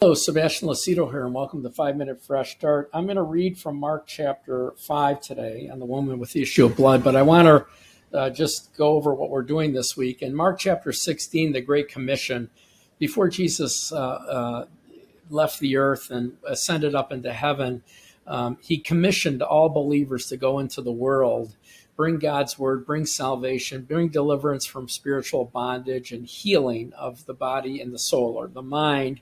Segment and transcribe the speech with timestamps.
[0.00, 2.88] Hello, Sebastian Lacido here, and welcome to Five Minute Fresh Start.
[2.94, 6.66] I'm going to read from Mark chapter 5 today on the woman with the issue
[6.66, 10.22] of blood, but I want to uh, just go over what we're doing this week.
[10.22, 12.48] In Mark chapter 16, the Great Commission,
[13.00, 14.66] before Jesus uh, uh,
[15.30, 17.82] left the earth and ascended up into heaven,
[18.24, 21.56] um, he commissioned all believers to go into the world,
[21.96, 27.80] bring God's word, bring salvation, bring deliverance from spiritual bondage and healing of the body
[27.80, 29.20] and the soul or the mind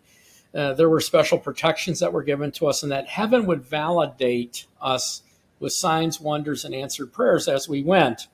[0.56, 4.66] uh, there were special protections that were given to us, and that heaven would validate
[4.80, 5.22] us
[5.60, 8.28] with signs, wonders, and answered prayers as we went.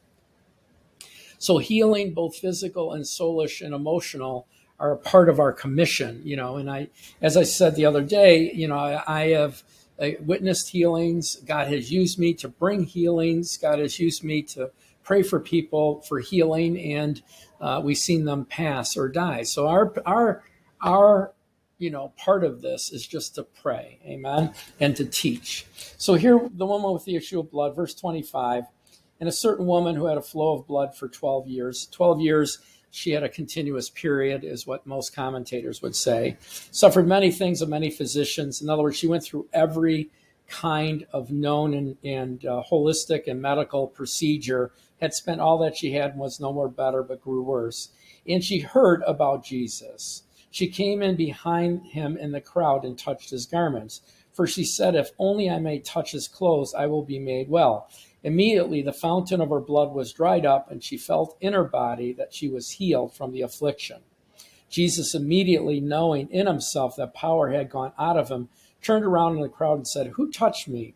[1.39, 4.47] So, healing, both physical and soulish and emotional,
[4.79, 6.57] are a part of our commission, you know.
[6.57, 6.89] And I,
[7.21, 9.63] as I said the other day, you know, I, I have
[10.01, 11.37] uh, witnessed healings.
[11.37, 13.57] God has used me to bring healings.
[13.57, 14.71] God has used me to
[15.05, 17.23] pray for people for healing, and
[17.61, 19.43] uh, we've seen them pass or die.
[19.43, 20.43] So our our
[20.81, 21.33] our
[21.83, 25.67] you know, part of this is just to pray, amen, and to teach.
[25.99, 28.65] So here, the woman with the issue of blood, verse 25,
[29.19, 31.89] and a certain woman who had a flow of blood for 12 years.
[31.91, 32.59] 12 years,
[32.93, 36.37] she had a continuous period, is what most commentators would say.
[36.71, 38.63] Suffered many things of many physicians.
[38.63, 40.09] In other words, she went through every
[40.49, 44.71] kind of known and, and uh, holistic and medical procedure,
[45.01, 47.89] had spent all that she had and was no more better, but grew worse.
[48.29, 50.23] And she heard about Jesus.
[50.53, 54.03] She came in behind him in the crowd and touched his garments.
[54.35, 57.89] For she said, If only I may touch his clothes, I will be made well.
[58.23, 62.13] Immediately the fountain of her blood was dried up, and she felt in her body
[62.13, 64.03] that she was healed from the affliction.
[64.69, 68.51] Jesus, immediately knowing in himself that power had gone out of him,
[68.83, 70.95] turned around in the crowd and said, Who touched me?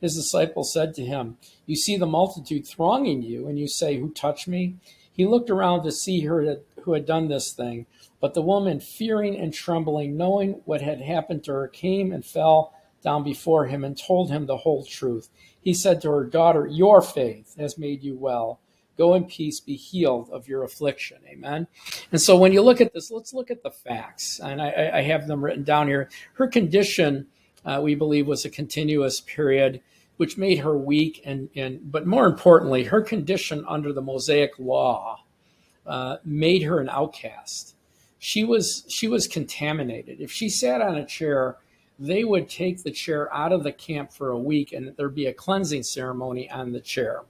[0.00, 4.10] His disciples said to him, You see the multitude thronging you, and you say, Who
[4.10, 4.76] touched me?
[5.12, 7.86] He looked around to see her who had done this thing.
[8.20, 12.74] But the woman, fearing and trembling, knowing what had happened to her, came and fell
[13.02, 15.28] down before him and told him the whole truth.
[15.60, 18.60] He said to her, Daughter, your faith has made you well.
[18.96, 21.18] Go in peace, be healed of your affliction.
[21.28, 21.66] Amen.
[22.12, 24.40] And so when you look at this, let's look at the facts.
[24.42, 26.08] And I, I have them written down here.
[26.34, 27.26] Her condition,
[27.64, 29.82] uh, we believe, was a continuous period
[30.16, 35.23] which made her weak and, and but more importantly her condition under the mosaic law
[35.86, 37.74] uh, made her an outcast
[38.24, 40.18] she was she was contaminated.
[40.18, 41.58] If she sat on a chair,
[41.98, 45.26] they would take the chair out of the camp for a week, and there'd be
[45.26, 47.20] a cleansing ceremony on the chair.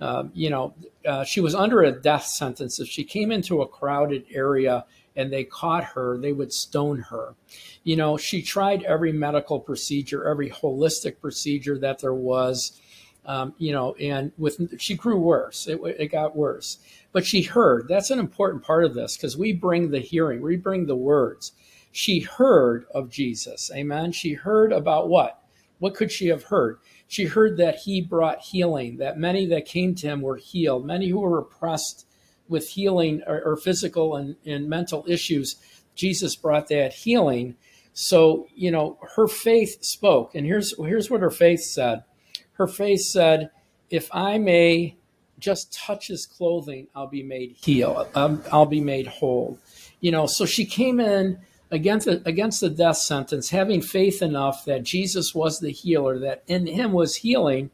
[0.00, 2.78] Um, you know, uh, she was under a death sentence.
[2.78, 4.84] If she came into a crowded area
[5.16, 7.34] and they caught her, they would stone her.
[7.82, 12.80] You know, she tried every medical procedure, every holistic procedure that there was.
[13.26, 15.66] Um, you know, and with she grew worse.
[15.66, 16.78] It, it got worse.
[17.18, 17.88] But she heard.
[17.88, 21.50] That's an important part of this because we bring the hearing, we bring the words.
[21.90, 23.72] She heard of Jesus.
[23.74, 24.12] Amen.
[24.12, 25.42] She heard about what?
[25.80, 26.78] What could she have heard?
[27.08, 31.08] She heard that he brought healing, that many that came to him were healed, many
[31.08, 32.06] who were oppressed
[32.48, 35.56] with healing or, or physical and, and mental issues.
[35.96, 37.56] Jesus brought that healing.
[37.94, 40.36] So, you know, her faith spoke.
[40.36, 42.04] And here's here's what her faith said.
[42.52, 43.50] Her faith said,
[43.90, 44.97] if I may
[45.38, 48.08] just touches clothing, I'll be made heal.
[48.14, 49.58] Um, I'll be made whole.
[50.00, 51.38] You know, so she came in
[51.70, 56.42] against the, against the death sentence, having faith enough that Jesus was the healer, that
[56.46, 57.70] in him was healing.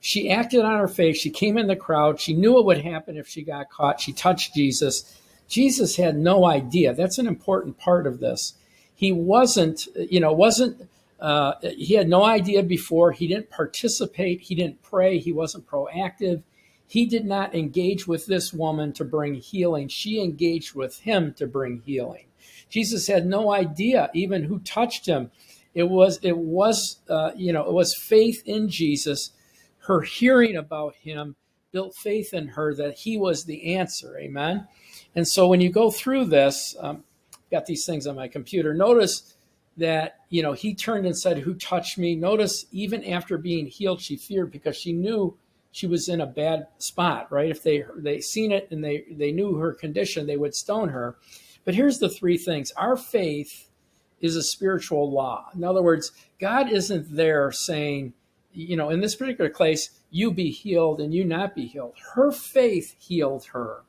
[0.00, 1.16] She acted on her faith.
[1.16, 2.20] She came in the crowd.
[2.20, 4.00] She knew what would happen if she got caught.
[4.00, 5.16] She touched Jesus.
[5.48, 6.94] Jesus had no idea.
[6.94, 8.54] That's an important part of this.
[8.94, 10.88] He wasn't, you know, wasn't.
[11.18, 13.12] Uh, he had no idea before.
[13.12, 14.42] He didn't participate.
[14.42, 15.18] He didn't pray.
[15.18, 16.42] He wasn't proactive
[16.86, 19.88] he did not engage with this woman to bring healing.
[19.88, 22.26] She engaged with him to bring healing.
[22.68, 25.30] Jesus had no idea even who touched him.
[25.74, 29.32] It was it was uh, you know it was faith in Jesus.
[29.80, 31.36] Her hearing about him
[31.72, 34.16] built faith in her that he was the answer.
[34.18, 34.66] Amen.
[35.14, 37.04] And so when you go through this, um,
[37.50, 38.74] got these things on my computer.
[38.74, 39.34] Notice
[39.76, 44.00] that you know he turned and said, "Who touched me?" Notice even after being healed,
[44.00, 45.36] she feared because she knew
[45.76, 47.50] she was in a bad spot, right?
[47.50, 51.18] If they they seen it and they they knew her condition, they would stone her.
[51.66, 53.68] But here's the three things: our faith
[54.18, 55.50] is a spiritual law.
[55.54, 58.14] In other words, God isn't there saying,
[58.52, 61.96] you know, in this particular case, you be healed and you not be healed.
[62.14, 63.84] Her faith healed her.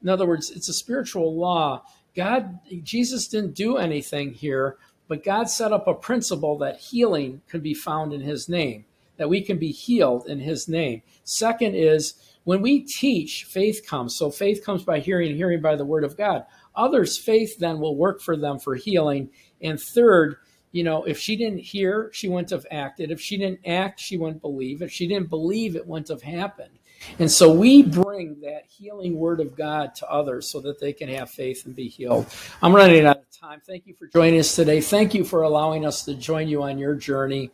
[0.00, 1.82] In other words, it's a spiritual law.
[2.16, 4.78] God, Jesus didn't do anything here,
[5.08, 8.86] but God set up a principle that healing could be found in his name
[9.18, 11.02] that we can be healed in his name.
[11.24, 14.16] Second is when we teach, faith comes.
[14.16, 16.46] So faith comes by hearing, hearing by the word of God.
[16.74, 19.28] others' faith then will work for them for healing.
[19.60, 20.36] And third,
[20.72, 23.10] you know, if she didn't hear, she wouldn't have acted.
[23.10, 24.80] If she didn't act, she wouldn't believe.
[24.80, 26.78] If she didn't believe, it wouldn't have happened.
[27.18, 31.08] And so we bring that healing word of God to others so that they can
[31.08, 32.26] have faith and be healed.
[32.62, 33.60] I'm running out of time.
[33.66, 34.80] Thank you for joining us today.
[34.80, 37.50] Thank you for allowing us to join you on your journey.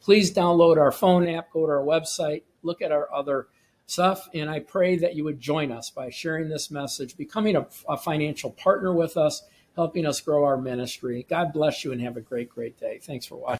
[0.00, 3.48] Please download our phone app, go to our website, look at our other
[3.86, 4.28] stuff.
[4.34, 7.96] And I pray that you would join us by sharing this message, becoming a, a
[7.96, 9.42] financial partner with us,
[9.74, 11.26] helping us grow our ministry.
[11.28, 12.98] God bless you and have a great, great day.
[13.02, 13.56] Thanks for watching.